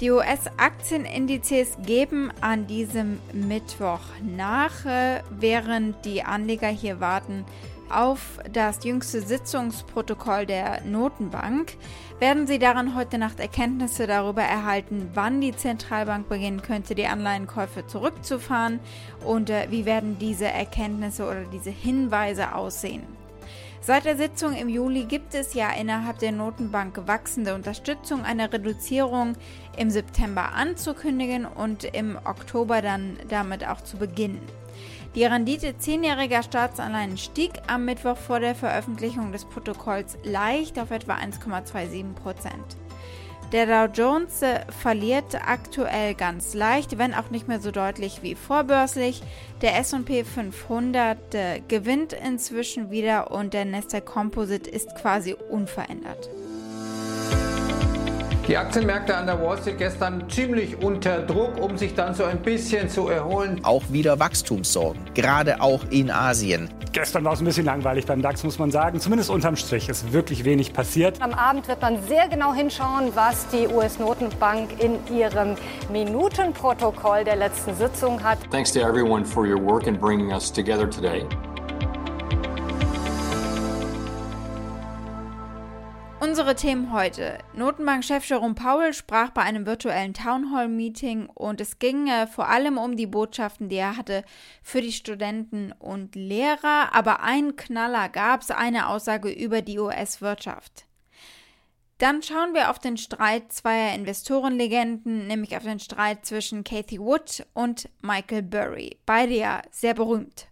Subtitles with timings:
[0.00, 7.46] Die US-Aktienindizes geben an diesem Mittwoch nach, äh, während die Anleger hier warten
[7.88, 11.78] auf das jüngste Sitzungsprotokoll der Notenbank.
[12.18, 17.86] Werden Sie daran heute Nacht Erkenntnisse darüber erhalten, wann die Zentralbank beginnen könnte, die Anleihenkäufe
[17.86, 18.80] zurückzufahren
[19.24, 23.15] und äh, wie werden diese Erkenntnisse oder diese Hinweise aussehen?
[23.80, 29.34] Seit der Sitzung im Juli gibt es ja innerhalb der Notenbank wachsende Unterstützung, eine Reduzierung
[29.76, 34.40] im September anzukündigen und im Oktober dann damit auch zu beginnen.
[35.14, 41.14] Die Rendite zehnjähriger Staatsanleihen stieg am Mittwoch vor der Veröffentlichung des Protokolls leicht auf etwa
[41.14, 42.76] 1,27 Prozent.
[43.52, 48.34] Der Dow Jones äh, verliert aktuell ganz leicht, wenn auch nicht mehr so deutlich wie
[48.34, 49.22] vorbörslich.
[49.62, 56.28] Der S&P 500 äh, gewinnt inzwischen wieder und der Nasdaq Composite ist quasi unverändert.
[58.48, 62.38] Die Aktienmärkte an der Wall Street gestern ziemlich unter Druck, um sich dann so ein
[62.42, 63.58] bisschen zu erholen.
[63.64, 66.70] Auch wieder Wachstumssorgen, gerade auch in Asien.
[66.92, 69.00] Gestern war es ein bisschen langweilig beim DAX, muss man sagen.
[69.00, 71.20] Zumindest unterm Strich ist wirklich wenig passiert.
[71.20, 75.56] Am Abend wird man sehr genau hinschauen, was die US-Notenbank in ihrem
[75.90, 78.38] Minutenprotokoll der letzten Sitzung hat.
[78.52, 81.26] Thanks to everyone for your work in bringing us together today.
[86.18, 87.36] Unsere Themen heute.
[87.52, 92.96] Notenbankchef Jerome Powell sprach bei einem virtuellen Townhall-Meeting und es ging äh, vor allem um
[92.96, 94.24] die Botschaften, die er hatte
[94.62, 96.94] für die Studenten und Lehrer.
[96.94, 100.86] Aber einen Knaller gab es, eine Aussage über die US-Wirtschaft.
[101.98, 107.46] Dann schauen wir auf den Streit zweier Investorenlegenden, nämlich auf den Streit zwischen Kathy Wood
[107.52, 108.98] und Michael Burry.
[109.04, 110.48] Beide ja sehr berühmt.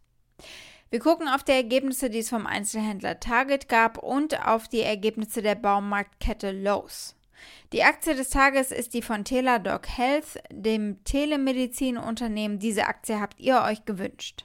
[0.94, 5.42] Wir gucken auf die Ergebnisse, die es vom Einzelhändler Target gab und auf die Ergebnisse
[5.42, 7.16] der Baumarktkette Lowe's.
[7.72, 12.60] Die Aktie des Tages ist die von Teladoc Health, dem Telemedizinunternehmen.
[12.60, 14.44] Diese Aktie habt ihr euch gewünscht.